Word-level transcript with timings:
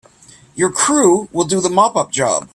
Your 0.55 0.71
crew 0.71 1.29
will 1.31 1.45
do 1.45 1.61
the 1.61 1.69
mop 1.69 1.95
up 1.95 2.11
job. 2.11 2.49